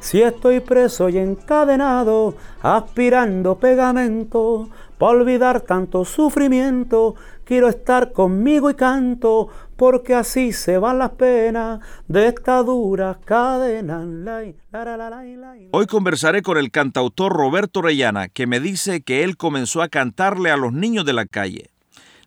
[0.00, 7.14] Si estoy preso y encadenado, aspirando pegamento, para olvidar tanto sufrimiento,
[7.44, 14.06] quiero estar conmigo y canto, porque así se van las penas de esta dura cadena.
[15.70, 20.50] Hoy conversaré con el cantautor Roberto Orellana, que me dice que él comenzó a cantarle
[20.50, 21.70] a los niños de la calle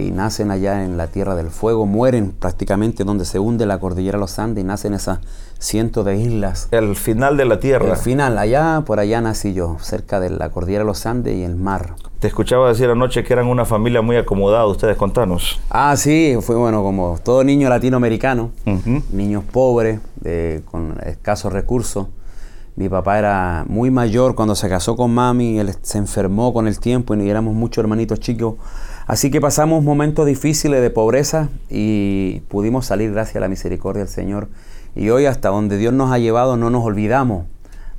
[0.00, 4.18] y nacen allá en la Tierra del Fuego, mueren prácticamente donde se hunde la cordillera
[4.18, 5.20] de los Andes y nacen esas
[5.58, 6.68] cientos de islas.
[6.70, 7.90] El final de la Tierra.
[7.90, 11.42] El final, allá, por allá nací yo, cerca de la cordillera de los Andes y
[11.44, 11.94] el mar.
[12.18, 15.60] Te escuchaba decir anoche que eran una familia muy acomodada, ustedes contanos.
[15.70, 18.50] Ah, sí, fue bueno, como todo niño latinoamericano,
[19.10, 20.00] niños pobres,
[20.70, 22.06] con escasos recursos.
[22.74, 26.78] Mi papá era muy mayor cuando se casó con mami, él se enfermó con el
[26.80, 28.54] tiempo y éramos muchos hermanitos chicos
[29.12, 34.08] Así que pasamos momentos difíciles de pobreza y pudimos salir gracias a la misericordia del
[34.08, 34.48] Señor.
[34.96, 37.44] Y hoy hasta donde Dios nos ha llevado no nos olvidamos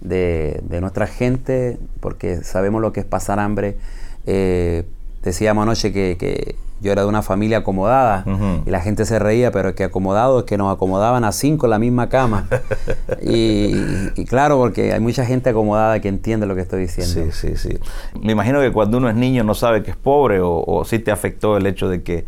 [0.01, 3.77] de, nuestra gente porque sabemos lo que es pasar hambre.
[4.25, 4.85] Eh,
[5.23, 8.25] decíamos anoche que yo era de una familia acomodada
[8.65, 11.65] y la gente se reía, pero es que acomodado es que nos acomodaban a cinco
[11.65, 12.49] en la misma cama.
[13.21, 17.31] y, claro, porque hay mucha gente acomodada que entiende lo que estoy diciendo.
[17.31, 17.79] Sí, sí, sí.
[18.21, 20.99] Me imagino que cuando uno es niño no sabe que es pobre o, o sí
[20.99, 22.25] te afectó el hecho de que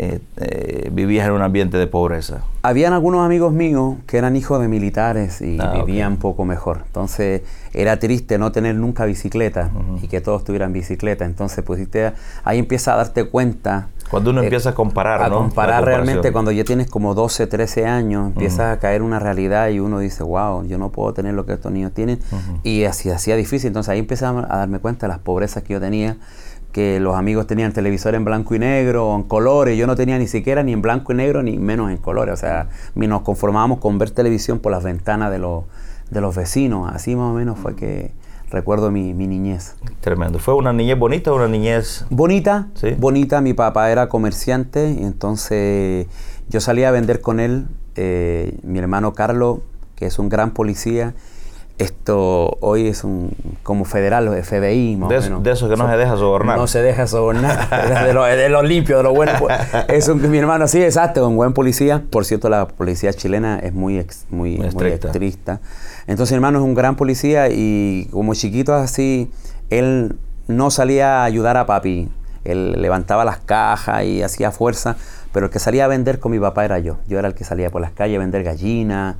[0.00, 2.44] eh, eh, vivías en un ambiente de pobreza?
[2.62, 6.82] Habían algunos amigos míos que eran hijos de militares y ah, vivían poco mejor.
[6.86, 7.42] Entonces
[7.72, 9.70] era triste no tener nunca bicicleta
[10.00, 11.24] y que todos tuvieran bicicleta.
[11.24, 11.80] Entonces pues
[12.44, 13.88] ahí empieza a darte cuenta.
[14.08, 17.86] Cuando uno eh, empieza a comparar, a comparar realmente cuando ya tienes como 12, 13
[17.86, 21.44] años, empieza a caer una realidad y uno dice, wow, yo no puedo tener lo
[21.44, 22.20] que estos niños tienen.
[22.62, 23.68] Y así hacía difícil.
[23.68, 26.18] Entonces ahí empieza a darme cuenta de las pobrezas que yo tenía
[26.72, 29.78] que los amigos tenían televisor en blanco y negro o en colores.
[29.78, 32.34] Yo no tenía ni siquiera ni en blanco y negro ni menos en colores.
[32.34, 35.64] O sea, nos conformábamos con ver televisión por las ventanas de los,
[36.10, 36.90] de los vecinos.
[36.92, 38.12] Así más o menos fue que
[38.50, 39.76] recuerdo mi, niñez.
[40.00, 40.38] Tremendo.
[40.38, 42.04] ¿Fue una niñez bonita o una niñez...?
[42.10, 42.94] Bonita, ¿Sí?
[42.98, 43.40] bonita.
[43.40, 46.06] Mi papá era comerciante y entonces
[46.48, 47.66] yo salía a vender con él.
[47.96, 49.60] Eh, mi hermano Carlos,
[49.96, 51.14] que es un gran policía,
[51.78, 53.30] esto hoy es un
[53.62, 54.96] como federal, FBI.
[54.96, 56.58] Más de, eso, de eso que no se deja sobornar.
[56.58, 58.04] No se deja sobornar.
[58.04, 59.32] de, lo, de lo limpio, de lo bueno.
[59.38, 59.56] Pues.
[59.88, 62.02] Es un, mi hermano, sí, exacto, un buen policía.
[62.10, 65.60] Por cierto, la policía chilena es muy, muy, muy, estricta.
[66.06, 69.30] Entonces, mi hermano es un gran policía y como chiquito así,
[69.70, 70.16] él
[70.48, 72.08] no salía a ayudar a papi.
[72.44, 74.96] Él levantaba las cajas y hacía fuerza,
[75.32, 76.96] pero el que salía a vender con mi papá era yo.
[77.06, 79.16] Yo era el que salía por las calles a vender gallinas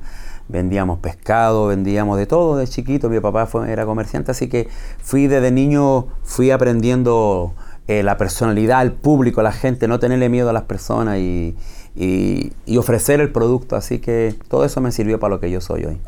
[0.49, 4.67] vendíamos pescado, vendíamos de todo de chiquito, mi papá fue, era comerciante, así que
[5.01, 7.53] fui desde niño, fui aprendiendo
[7.87, 11.55] eh, la personalidad, el público, la gente, no tenerle miedo a las personas y,
[11.95, 15.85] y ofrecer el producto, así que todo eso me sirvió para lo que yo soy
[15.85, 16.01] hoy.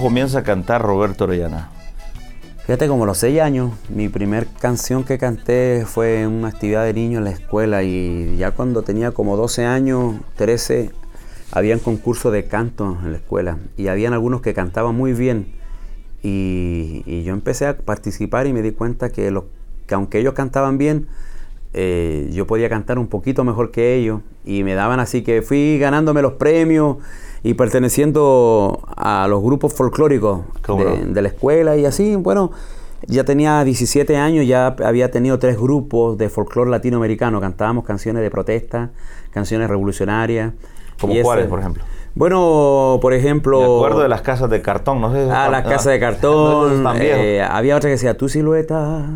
[0.00, 1.70] Comienza a cantar Roberto Orellana?
[2.60, 6.94] Fíjate, como los seis años, mi primer canción que canté fue en una actividad de
[6.94, 10.90] niños en la escuela y ya cuando tenía como 12 años, 13,
[11.52, 15.52] habían concursos de canto en la escuela y habían algunos que cantaban muy bien
[16.22, 19.38] y, yo empecé a participar y me di cuenta que,
[19.86, 21.08] que aunque ellos cantaban bien,
[21.72, 25.78] eh, yo podía cantar un poquito mejor que ellos y me daban así que fui
[25.78, 26.96] ganándome los premios
[27.42, 30.40] y perteneciendo a los grupos folclóricos
[31.06, 32.50] de, la escuela y así, bueno,
[33.06, 38.30] ya tenía 17 años, ya había tenido tres grupos de folclore latinoamericano, cantábamos canciones de
[38.30, 38.90] protesta,
[39.30, 40.52] canciones revolucionarias.
[41.00, 41.82] ¿Como cuáles, por ejemplo?
[42.14, 43.58] Bueno, por ejemplo...
[43.58, 46.84] Me acuerdo de las casas de cartón, no sé Ah, las casas de cartón.
[47.00, 49.06] Eh, había otra que decía, tu silueta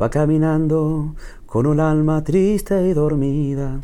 [0.00, 1.14] va caminando
[1.52, 3.78] con un alma triste y dormida.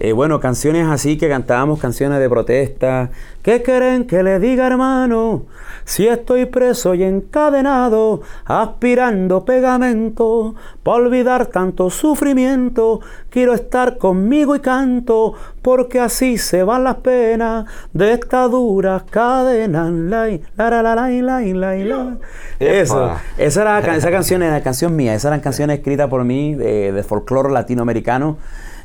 [0.00, 3.10] Eh, bueno, canciones así que cantábamos, canciones de protesta.
[3.42, 5.46] ¿Qué quieren que le diga, hermano?
[5.84, 10.54] Si estoy preso y encadenado, aspirando pegamento,
[10.84, 17.64] para olvidar tanto sufrimiento, quiero estar conmigo y canto, porque así se van las penas
[17.92, 19.90] de estas duras cadenas.
[19.90, 22.16] La, la, la, la, la, la, la.
[22.60, 26.92] Eso, esa, era, esa canción era canción mía, esas eran canciones escritas por mí de,
[26.92, 28.36] de folclore latinoamericano.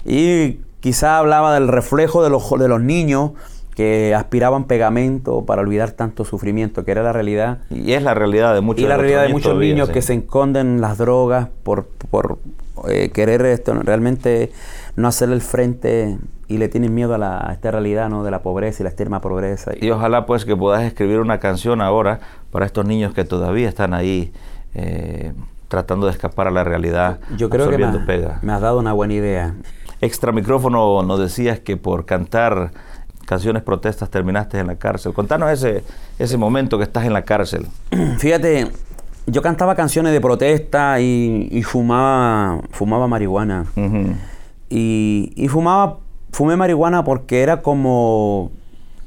[0.05, 3.31] Y Quizá hablaba del reflejo de los, de los niños
[3.73, 7.59] que aspiraban pegamento para olvidar tanto sufrimiento, que era la realidad.
[7.69, 10.81] Y es la realidad de muchos Y la realidad de muchos niños que se esconden
[10.81, 12.39] las drogas por, por
[12.89, 14.51] eh, querer esto, realmente
[14.97, 16.17] no hacerle el frente
[16.49, 18.25] y le tienen miedo a, la, esta realidad ¿no?
[18.25, 19.71] de la pobreza y la extrema pobreza.
[19.79, 22.19] Y ojalá pues que puedas escribir una canción ahora
[22.51, 24.33] para estos niños que todavía están ahí
[24.75, 25.31] eh,
[25.69, 27.21] tratando de escapar a la realidad.
[27.37, 29.55] Yo creo que me has dado una buena idea.
[30.03, 32.71] Extra micrófono nos decías que por cantar
[33.25, 35.13] canciones protestas terminaste en la cárcel.
[35.13, 35.81] Contanos ese,
[36.19, 37.67] ese momento que estás en la cárcel.
[38.17, 38.67] Fíjate,
[39.27, 43.65] yo cantaba canciones de protesta y, fumaba, fumaba marihuana.
[44.69, 45.99] y, fumaba,
[46.33, 48.51] fumé marihuana porque era como,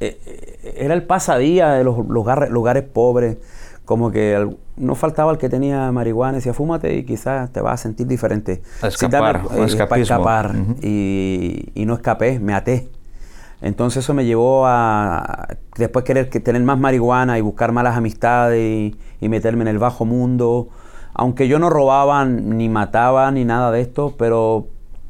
[0.00, 3.37] eh, eh, era el pasadía de los lugares, lugares pobres
[3.86, 7.80] como que no faltaba el que tenía marihuana y decía, fúmate y quizás te vas
[7.80, 8.60] a sentir diferente.
[8.82, 9.42] escapar,
[9.88, 10.52] para escapar.
[10.82, 12.90] y, no escapé, me até.
[13.62, 15.48] Entonces eso me llevó a
[15.78, 20.04] después querer tener más marihuana y buscar malas amistades y, y meterme en el bajo
[20.04, 20.68] mundo.
[21.14, 24.66] Aunque yo no robaba ni mataba ni nada de esto, pero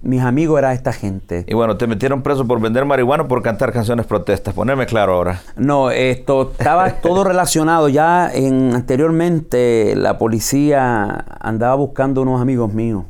[0.07, 1.45] mis amigos era esta gente.
[1.49, 4.55] Y bueno, te metieron preso por vender marihuana o por cantar canciones protestas.
[4.55, 5.41] Ponerme claro ahora.
[5.57, 7.89] No, esto estaba todo relacionado.
[7.89, 13.05] Ya en, anteriormente la policía andaba buscando unos amigos míos.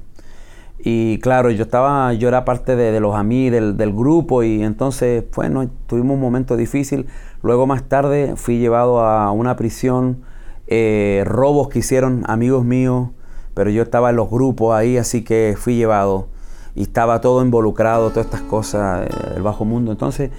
[0.79, 5.69] Y claro, yo estaba, yo era parte de, los amigos del, grupo y entonces, bueno,
[5.87, 7.07] tuvimos un momento difícil.
[7.43, 10.23] Luego más tarde fui llevado a una prisión,
[10.69, 13.09] eh, robos que hicieron amigos míos,
[13.55, 16.29] pero yo estaba en los grupos ahí, así que fui llevado
[16.77, 19.91] y estaba todo involucrado, todas estas cosas, eh, el bajo mundo.
[19.91, 20.31] Entonces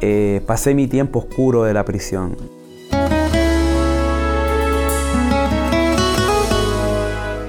[0.00, 2.36] eh, pasé mi tiempo oscuro de la prisión.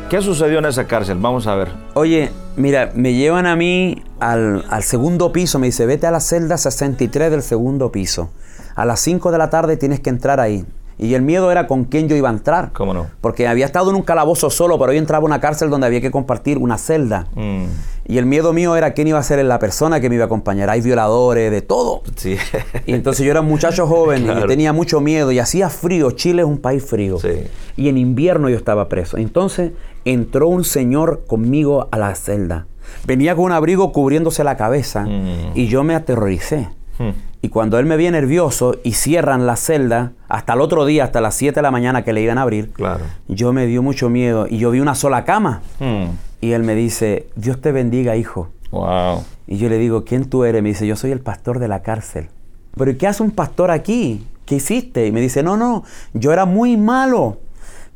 [0.09, 1.17] ¿Qué sucedió en esa cárcel?
[1.19, 1.69] Vamos a ver.
[1.93, 6.19] Oye, mira, me llevan a mí al, al, segundo piso, me dice, vete a la
[6.19, 8.31] celda 63 del segundo piso.
[8.75, 10.65] A las 5 de la tarde tienes que entrar ahí.
[10.99, 12.71] Y el miedo era con quién yo iba a entrar.
[12.73, 13.07] ¿Cómo no?
[13.21, 16.01] Porque había estado en un calabozo solo, pero hoy entraba a una cárcel donde había
[16.01, 17.27] que compartir una celda.
[17.35, 17.65] Mm.
[18.05, 20.27] Y el miedo mío era quién iba a ser la persona que me iba a
[20.27, 20.69] acompañar.
[20.69, 22.01] Hay violadores, de todo.
[22.15, 22.37] Sí.
[22.85, 26.11] Y entonces yo era un muchacho joven y tenía mucho miedo y hacía frío.
[26.11, 27.17] Chile es un país frío.
[27.19, 27.43] Sí.
[27.77, 29.17] Y en invierno yo estaba preso.
[29.17, 29.71] Entonces
[30.05, 32.65] entró un señor conmigo a la celda.
[33.05, 35.51] Venía con un abrigo cubriéndose la cabeza mm.
[35.55, 36.69] y yo me aterroricé.
[36.97, 37.11] Hmm.
[37.41, 41.21] Y cuando él me ve nervioso y cierran la celda, hasta el otro día, hasta
[41.21, 43.05] las 7 de la mañana que le iban a abrir, claro.
[43.27, 45.61] yo me dio mucho miedo y yo vi una sola cama.
[45.79, 46.09] Hmm.
[46.41, 48.49] Y él me dice, Dios te bendiga, hijo.
[48.71, 49.23] Wow.
[49.47, 50.61] Y yo le digo, ¿quién tú eres?
[50.61, 52.29] Me dice, yo soy el pastor de la cárcel.
[52.77, 54.25] ¿Pero qué hace un pastor aquí?
[54.45, 55.07] ¿Qué hiciste?
[55.07, 57.37] Y me dice, no, no, yo era muy malo.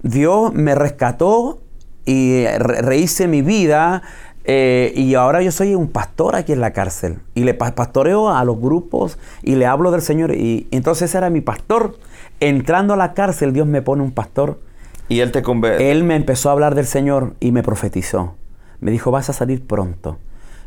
[0.01, 1.59] Dios me rescató
[2.05, 4.01] y rehice mi vida,
[4.45, 7.19] eh, y ahora yo soy un pastor aquí en la cárcel.
[7.33, 10.35] Y le pastoreo a los grupos y le hablo del Señor.
[10.35, 11.97] Y entonces era mi pastor.
[12.39, 14.59] Entrando a la cárcel, Dios me pone un pastor.
[15.07, 15.91] Y él te convence.
[15.91, 18.35] Él me empezó a hablar del Señor y me profetizó.
[18.79, 20.17] Me dijo, vas a salir pronto.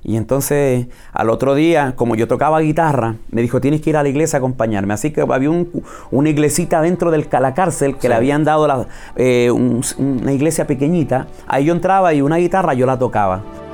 [0.05, 4.05] Y entonces al otro día, como yo tocaba guitarra, me dijo, tienes que ir a
[4.05, 4.95] la iglesia a acompañarme.
[4.95, 5.51] Así que había
[6.13, 11.27] una iglesita dentro de la cárcel que le habían dado eh, una iglesia pequeñita.
[11.49, 13.66] Ahí yo entraba y una guitarra yo la tocaba.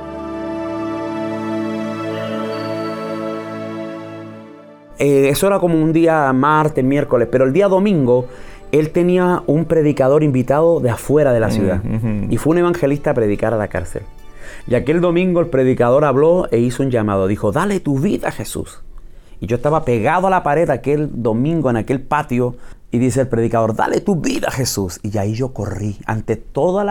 [4.99, 8.27] Eh, eso era como un día martes, miércoles, pero el día domingo
[8.71, 11.83] él tenía un predicador invitado de afuera de la ciudad
[12.29, 14.01] y fue un evangelista a predicar a la cárcel.
[14.67, 18.31] Y aquel domingo el predicador habló e hizo un llamado, dijo, dale tu vida a
[18.31, 18.81] Jesús.
[19.39, 22.55] Y yo estaba pegado a la pared aquel domingo en aquel patio
[22.91, 24.99] y dice el predicador, dale tu vida a Jesús.
[25.03, 26.83] Y ahí yo corrí ante todos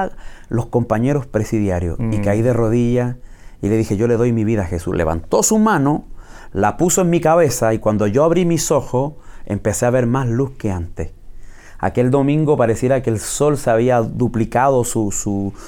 [0.49, 3.17] los compañeros presidiarios y caí de rodillas
[3.63, 4.95] y le dije, yo le doy mi vida a Jesús.
[4.95, 6.05] Levantó su mano,
[6.53, 9.15] la puso en mi cabeza y cuando yo abrí mis ojos
[9.47, 11.11] empecé a ver más luz que antes.
[11.79, 15.13] Aquel domingo pareciera que el sol se había duplicado su,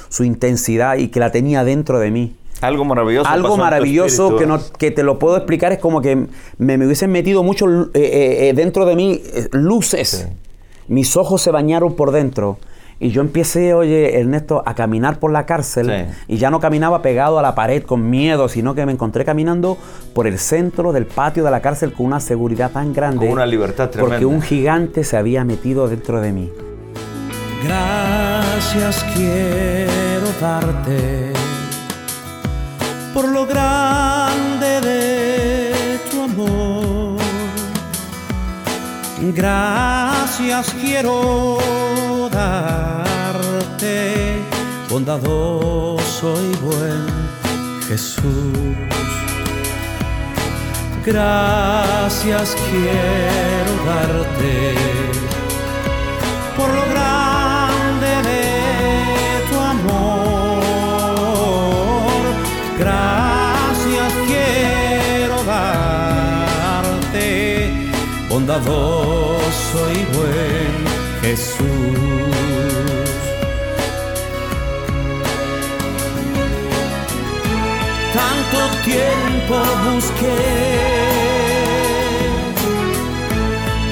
[0.09, 2.37] su intensidad y que la tenía dentro de mí.
[2.61, 3.29] Algo maravilloso.
[3.29, 7.11] Algo maravilloso que, no, que te lo puedo explicar es como que me, me hubiesen
[7.11, 9.21] metido mucho eh, eh, eh, dentro de mí
[9.53, 10.29] luces.
[10.89, 12.59] Mis ojos se bañaron por dentro.
[13.01, 17.39] Y yo empecé, oye, Ernesto, a caminar por la cárcel y ya no caminaba pegado
[17.39, 19.77] a la pared con miedo, sino que me encontré caminando
[20.15, 23.27] por el centro del patio de la cárcel con una seguridad tan grande.
[23.27, 24.17] Con una libertad tremenda.
[24.17, 26.53] Porque un gigante se había metido dentro de mí.
[27.65, 31.33] Gracias quiero darte
[33.13, 37.19] por lo grande de tu amor.
[39.35, 41.59] Gracias quiero
[42.35, 43.97] darte,
[44.91, 47.07] bondadoso y buen
[47.89, 48.59] Jesús.
[51.07, 54.75] Gracias quiero darte
[56.57, 58.45] por lo grande de
[59.51, 60.63] tu amor.
[62.79, 67.23] Gracias quiero darte,
[68.29, 70.64] bondadoso y buen
[71.35, 71.59] Jesús.
[78.19, 80.43] Tanto tiempo busqué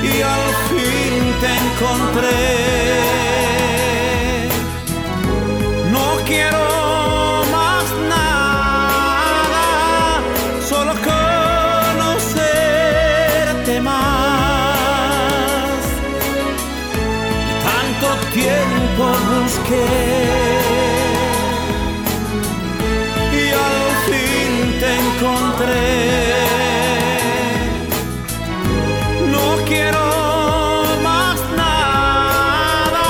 [0.04, 2.81] y al fin te encontré.
[19.52, 19.84] Busqué
[23.32, 25.90] y al fin te encontré.
[29.30, 30.04] No quiero
[31.02, 33.04] más nada,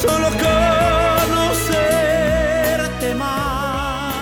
[0.00, 0.28] solo
[1.68, 4.14] conocerte más.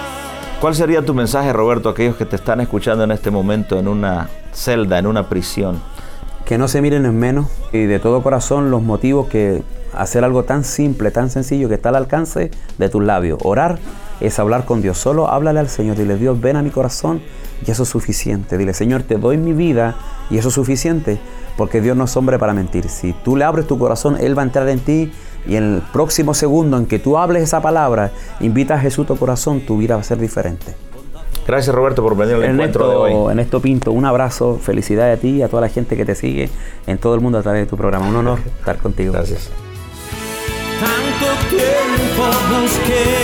[0.61, 3.89] ¿Cuál sería tu mensaje, Roberto, a aquellos que te están escuchando en este momento en
[3.89, 5.81] una celda, en una prisión?
[6.45, 9.63] Que no se miren en menos y de todo corazón los motivos que
[9.99, 13.39] hacer algo tan simple, tan sencillo que está al alcance de tus labios.
[13.43, 13.79] Orar
[14.21, 14.99] es hablar con Dios.
[14.99, 15.97] Solo háblale al Señor.
[15.97, 17.21] Dile, Dios, ven a mi corazón
[17.67, 18.59] y eso es suficiente.
[18.59, 19.97] Dile, Señor, te doy mi vida
[20.31, 21.19] y eso es suficiente
[21.57, 22.89] porque Dios no es hombre para mentir.
[22.89, 25.13] Si tú le abres tu corazón, Él va a entrar en ti
[25.47, 29.09] y en el próximo segundo en que tú hables esa palabra, invita a Jesús a
[29.09, 30.75] tu corazón, tu vida va a ser diferente.
[31.47, 33.31] Gracias, Roberto, por venir al encuentro de hoy.
[33.31, 36.49] Ernesto Pinto, un abrazo, felicidades a ti y a toda la gente que te sigue
[36.87, 38.09] en todo el mundo a través de tu programa.
[38.09, 39.13] Un honor estar contigo.
[39.13, 39.51] Gracias.
[42.55, 43.24] Tanto tiempo busqué